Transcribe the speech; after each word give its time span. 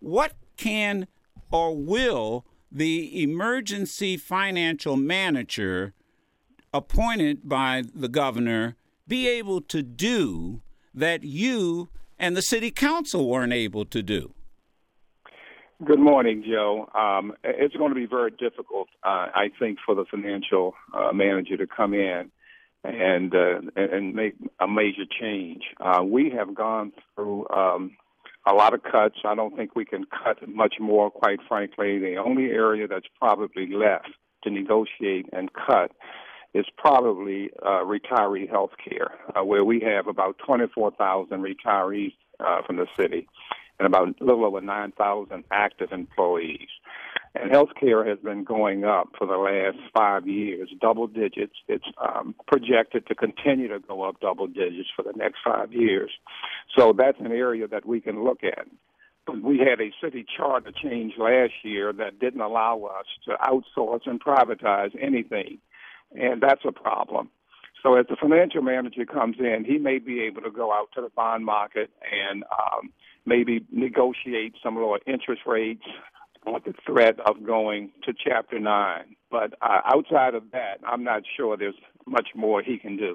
what 0.00 0.32
can 0.56 1.06
or 1.50 1.76
will 1.76 2.44
the 2.70 3.22
emergency 3.22 4.16
financial 4.16 4.96
manager 4.96 5.94
appointed 6.72 7.48
by 7.48 7.82
the 7.94 8.08
governor 8.08 8.76
be 9.08 9.28
able 9.28 9.60
to 9.60 9.82
do 9.82 10.60
that 10.92 11.22
you 11.22 11.88
and 12.18 12.36
the 12.36 12.42
city 12.42 12.70
council 12.70 13.28
weren't 13.28 13.52
able 13.52 13.84
to 13.84 14.02
do? 14.02 14.32
Good 15.84 16.00
morning, 16.00 16.42
Joe. 16.46 16.88
Um, 16.94 17.34
it's 17.44 17.76
going 17.76 17.90
to 17.90 17.94
be 17.94 18.06
very 18.06 18.30
difficult, 18.30 18.88
uh, 19.04 19.28
I 19.34 19.50
think, 19.58 19.78
for 19.84 19.94
the 19.94 20.06
financial 20.10 20.74
uh, 20.94 21.12
manager 21.12 21.58
to 21.58 21.66
come 21.66 21.92
in 21.92 22.30
and 22.82 23.34
uh, 23.34 23.60
and 23.76 24.14
make 24.14 24.36
a 24.58 24.66
major 24.66 25.04
change. 25.20 25.64
Uh, 25.78 26.02
we 26.02 26.30
have 26.30 26.54
gone 26.54 26.92
through 27.14 27.46
um, 27.50 27.96
a 28.46 28.52
lot 28.52 28.74
of 28.74 28.82
cuts. 28.82 29.16
I 29.24 29.34
don't 29.34 29.56
think 29.56 29.74
we 29.74 29.84
can 29.84 30.04
cut 30.04 30.48
much 30.48 30.76
more, 30.80 31.10
quite 31.10 31.40
frankly. 31.48 31.98
The 31.98 32.16
only 32.16 32.46
area 32.46 32.86
that's 32.86 33.06
probably 33.18 33.66
left 33.72 34.08
to 34.44 34.50
negotiate 34.50 35.26
and 35.32 35.50
cut 35.52 35.92
is 36.54 36.64
probably 36.76 37.50
uh, 37.62 37.84
retiree 37.84 38.48
health 38.48 38.70
care, 38.82 39.10
uh, 39.34 39.44
where 39.44 39.64
we 39.64 39.80
have 39.80 40.06
about 40.06 40.38
24,000 40.38 41.42
retirees 41.42 42.14
uh, 42.40 42.62
from 42.66 42.76
the 42.76 42.86
city 42.98 43.28
and 43.78 43.86
about 43.86 44.08
a 44.08 44.24
little 44.24 44.44
over 44.46 44.60
9,000 44.60 45.44
active 45.50 45.92
employees. 45.92 46.68
And 47.46 47.54
healthcare 47.54 48.04
has 48.08 48.18
been 48.18 48.42
going 48.42 48.84
up 48.84 49.10
for 49.16 49.24
the 49.24 49.36
last 49.36 49.78
five 49.94 50.26
years, 50.26 50.68
double 50.80 51.06
digits. 51.06 51.54
It's 51.68 51.84
um, 51.96 52.34
projected 52.48 53.06
to 53.06 53.14
continue 53.14 53.68
to 53.68 53.78
go 53.78 54.02
up 54.02 54.18
double 54.20 54.48
digits 54.48 54.88
for 54.96 55.04
the 55.04 55.12
next 55.14 55.38
five 55.44 55.72
years. 55.72 56.10
So 56.76 56.92
that's 56.92 57.20
an 57.20 57.30
area 57.30 57.68
that 57.68 57.86
we 57.86 58.00
can 58.00 58.24
look 58.24 58.40
at. 58.42 58.66
We 59.32 59.58
had 59.58 59.80
a 59.80 59.92
city 60.02 60.26
charter 60.36 60.72
change 60.72 61.12
last 61.18 61.52
year 61.62 61.92
that 61.92 62.18
didn't 62.18 62.40
allow 62.40 62.82
us 62.82 63.06
to 63.26 63.36
outsource 63.36 64.06
and 64.06 64.20
privatize 64.20 64.90
anything, 65.00 65.58
and 66.16 66.42
that's 66.42 66.64
a 66.66 66.72
problem. 66.72 67.30
So 67.80 67.94
as 67.94 68.06
the 68.08 68.16
financial 68.20 68.62
manager 68.62 69.04
comes 69.04 69.36
in, 69.38 69.64
he 69.64 69.78
may 69.78 69.98
be 69.98 70.20
able 70.22 70.42
to 70.42 70.50
go 70.50 70.72
out 70.72 70.88
to 70.96 71.00
the 71.00 71.10
bond 71.10 71.44
market 71.44 71.90
and 72.10 72.42
um, 72.42 72.92
maybe 73.24 73.64
negotiate 73.70 74.54
some 74.64 74.74
lower 74.74 74.98
interest 75.06 75.42
rates 75.46 75.84
with 76.46 76.64
the 76.64 76.74
threat 76.86 77.18
of 77.26 77.44
going 77.44 77.90
to 78.04 78.12
Chapter 78.12 78.58
9. 78.58 79.16
But 79.30 79.54
uh, 79.60 79.80
outside 79.84 80.34
of 80.34 80.50
that, 80.52 80.78
I'm 80.86 81.04
not 81.04 81.22
sure 81.36 81.56
there's 81.56 81.74
much 82.06 82.28
more 82.34 82.62
he 82.62 82.78
can 82.78 82.96
do. 82.96 83.14